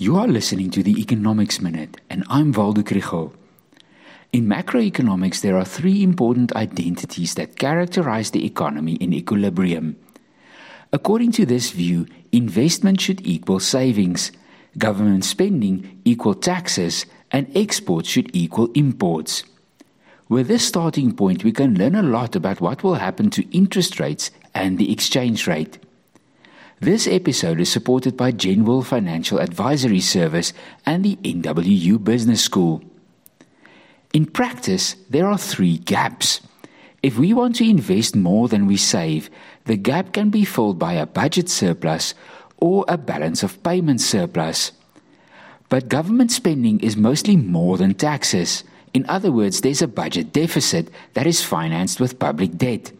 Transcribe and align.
You 0.00 0.16
are 0.16 0.28
listening 0.28 0.70
to 0.70 0.82
the 0.84 1.00
Economics 1.00 1.60
Minute, 1.60 2.00
and 2.08 2.22
I'm 2.30 2.52
Waldo 2.52 2.82
Krugell. 2.82 3.32
In 4.32 4.46
macroeconomics, 4.46 5.40
there 5.40 5.56
are 5.56 5.64
three 5.64 6.04
important 6.04 6.54
identities 6.54 7.34
that 7.34 7.56
characterize 7.56 8.30
the 8.30 8.46
economy 8.46 8.94
in 8.94 9.12
equilibrium. 9.12 9.96
According 10.92 11.32
to 11.32 11.46
this 11.46 11.72
view, 11.72 12.06
investment 12.30 13.00
should 13.00 13.26
equal 13.26 13.58
savings, 13.58 14.30
government 14.78 15.24
spending 15.24 16.00
equal 16.04 16.34
taxes, 16.34 17.04
and 17.32 17.50
exports 17.56 18.08
should 18.08 18.30
equal 18.32 18.70
imports. 18.76 19.42
With 20.28 20.46
this 20.46 20.64
starting 20.64 21.12
point, 21.16 21.42
we 21.42 21.50
can 21.50 21.74
learn 21.74 21.96
a 21.96 22.04
lot 22.04 22.36
about 22.36 22.60
what 22.60 22.84
will 22.84 23.02
happen 23.02 23.30
to 23.30 23.50
interest 23.50 23.98
rates 23.98 24.30
and 24.54 24.78
the 24.78 24.92
exchange 24.92 25.48
rate. 25.48 25.80
This 26.80 27.08
episode 27.08 27.58
is 27.58 27.72
supported 27.72 28.16
by 28.16 28.30
Jenwil 28.30 28.86
Financial 28.86 29.40
Advisory 29.40 29.98
Service 29.98 30.52
and 30.86 31.04
the 31.04 31.16
NWU 31.24 32.02
Business 32.04 32.40
School. 32.40 32.84
In 34.14 34.26
practice, 34.26 34.94
there 35.10 35.26
are 35.26 35.36
three 35.36 35.78
gaps. 35.78 36.40
If 37.02 37.18
we 37.18 37.34
want 37.34 37.56
to 37.56 37.68
invest 37.68 38.14
more 38.14 38.46
than 38.46 38.68
we 38.68 38.76
save, 38.76 39.28
the 39.64 39.76
gap 39.76 40.12
can 40.12 40.30
be 40.30 40.44
filled 40.44 40.78
by 40.78 40.92
a 40.92 41.04
budget 41.04 41.48
surplus 41.48 42.14
or 42.58 42.84
a 42.86 42.96
balance 42.96 43.42
of 43.42 43.60
payments 43.64 44.04
surplus. 44.04 44.70
But 45.68 45.88
government 45.88 46.30
spending 46.30 46.78
is 46.78 46.96
mostly 46.96 47.34
more 47.34 47.76
than 47.76 47.94
taxes. 47.94 48.62
In 48.94 49.04
other 49.08 49.32
words, 49.32 49.62
there's 49.62 49.82
a 49.82 49.88
budget 49.88 50.32
deficit 50.32 50.90
that 51.14 51.26
is 51.26 51.42
financed 51.42 51.98
with 51.98 52.20
public 52.20 52.56
debt. 52.56 52.92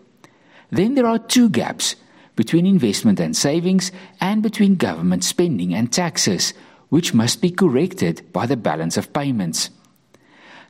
Then 0.71 0.97
there 0.97 1.07
are 1.07 1.21
two 1.21 1.49
gaps 1.49 1.95
between 2.39 2.67
investment 2.67 3.19
and 3.19 3.37
savings 3.37 3.91
and 4.21 4.45
between 4.45 4.77
government 4.77 5.25
spending 5.25 5.75
and 5.75 5.93
taxes, 5.93 6.55
which 6.89 7.13
must 7.13 7.43
be 7.43 7.51
corrected 7.51 8.23
by 8.33 8.47
the 8.47 8.57
balance 8.57 8.97
of 8.97 9.13
payments. 9.13 9.71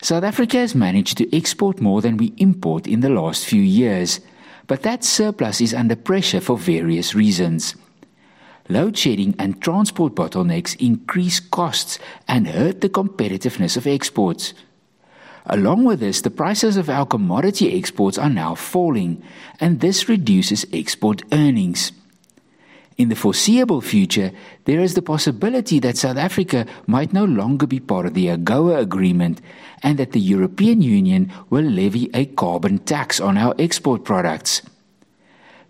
South 0.01 0.25
Africa 0.25 0.57
has 0.57 0.75
managed 0.75 1.19
to 1.19 1.37
export 1.37 1.79
more 1.79 2.01
than 2.01 2.17
we 2.17 2.33
import 2.39 2.87
in 2.87 3.01
the 3.01 3.11
last 3.11 3.45
few 3.45 3.61
years, 3.61 4.21
but 4.67 4.83
that 4.83 5.05
surplus 5.05 5.61
is 5.61 5.75
under 5.75 5.95
pressure 5.95 6.41
for 6.41 6.57
various 6.57 7.15
reasons. 7.15 7.75
Load 8.71 8.97
shedding 8.97 9.35
and 9.39 9.61
transport 9.61 10.15
bottlenecks 10.15 10.75
increase 10.81 11.39
costs 11.39 11.99
and 12.27 12.49
hurt 12.49 12.81
the 12.81 12.89
competitiveness 12.89 13.77
of 13.77 13.87
exports. 13.87 14.55
Along 15.49 15.85
with 15.85 16.01
this, 16.01 16.21
the 16.21 16.31
prices 16.31 16.77
of 16.77 16.91
our 16.91 17.07
commodity 17.07 17.77
exports 17.77 18.19
are 18.19 18.29
now 18.29 18.55
falling, 18.55 19.23
and 19.61 19.81
this 19.81 20.09
reduces 20.09 20.67
export 20.73 21.23
earnings. 21.33 21.93
In 22.99 23.09
the 23.09 23.17
foreseeable 23.17 23.81
future, 23.81 24.33
there 24.65 24.81
is 24.81 24.95
the 24.95 25.03
possibility 25.03 25.79
that 25.79 25.97
South 25.97 26.17
Africa 26.17 26.67
might 26.87 27.13
no 27.13 27.25
longer 27.25 27.67
be 27.67 27.81
part 27.81 28.07
of 28.07 28.15
the 28.15 28.27
AGOA 28.27 28.79
agreement 28.81 29.41
and 29.83 29.99
that 29.99 30.13
the 30.13 30.21
European 30.21 30.83
Union 30.83 31.33
will 31.49 31.65
levy 31.65 32.11
a 32.13 32.27
carbon 32.27 32.79
tax 32.79 33.21
on 33.21 33.39
our 33.39 33.55
export 33.59 34.05
products. 34.05 34.63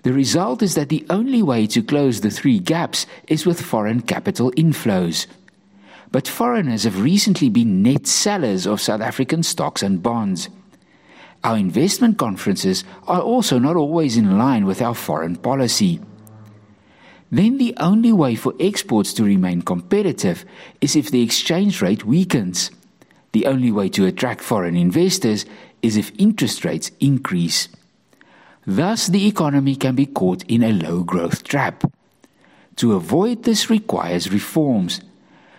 The 0.04 0.12
result 0.12 0.62
is 0.62 0.74
that 0.74 0.88
the 0.88 1.06
only 1.10 1.42
way 1.42 1.66
to 1.68 1.82
close 1.82 2.22
the 2.22 2.30
three 2.30 2.58
gaps 2.58 3.06
is 3.28 3.44
with 3.44 3.60
foreign 3.60 4.00
capital 4.00 4.50
inflows 4.52 5.26
but 6.10 6.28
foreigners 6.28 6.84
have 6.84 7.02
recently 7.02 7.48
been 7.50 7.82
net 7.82 8.06
sellers 8.06 8.66
of 8.66 8.80
South 8.80 9.00
African 9.00 9.42
stocks 9.42 9.82
and 9.82 10.02
bonds. 10.02 10.48
Our 11.44 11.56
investment 11.56 12.18
conferences 12.18 12.84
are 13.06 13.20
also 13.20 13.58
not 13.58 13.76
always 13.76 14.16
in 14.16 14.38
line 14.38 14.64
with 14.64 14.82
our 14.82 14.94
foreign 14.94 15.36
policy. 15.36 16.00
Then 17.30 17.58
the 17.58 17.74
only 17.76 18.12
way 18.12 18.34
for 18.34 18.54
exports 18.58 19.12
to 19.14 19.24
remain 19.24 19.62
competitive 19.62 20.44
is 20.80 20.96
if 20.96 21.10
the 21.10 21.22
exchange 21.22 21.82
rate 21.82 22.04
weakens. 22.04 22.70
The 23.32 23.46
only 23.46 23.70
way 23.70 23.90
to 23.90 24.06
attract 24.06 24.40
foreign 24.40 24.76
investors 24.76 25.44
is 25.82 25.96
if 25.96 26.10
interest 26.18 26.64
rates 26.64 26.90
increase. 27.00 27.68
Thus, 28.66 29.06
the 29.06 29.26
economy 29.26 29.76
can 29.76 29.94
be 29.94 30.06
caught 30.06 30.42
in 30.44 30.62
a 30.62 30.72
low 30.72 31.02
growth 31.02 31.44
trap. 31.44 31.84
To 32.76 32.94
avoid 32.94 33.42
this 33.42 33.70
requires 33.70 34.32
reforms 34.32 35.00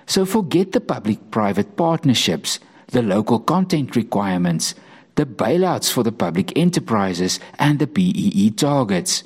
so 0.09 0.25
forget 0.25 0.72
the 0.72 0.81
public 0.81 1.30
private 1.30 1.78
partnerships, 1.78 2.59
the 2.88 3.03
local 3.03 3.40
content 3.40 3.96
requirements, 3.96 4.74
the 5.14 5.25
bailouts 5.25 5.92
for 5.92 6.02
the 6.02 6.12
public 6.12 6.58
enterprises, 6.58 7.40
and 7.59 7.78
the 7.78 7.86
BEE 7.86 8.50
targets. 8.50 9.24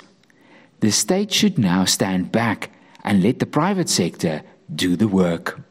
The 0.81 0.91
state 0.91 1.31
should 1.31 1.57
now 1.57 1.85
stand 1.85 2.33
back 2.33 2.69
and 3.01 3.23
let 3.23 3.39
the 3.39 3.45
private 3.45 3.87
sector 3.87 4.43
do 4.75 4.97
the 4.97 5.07
work. 5.07 5.61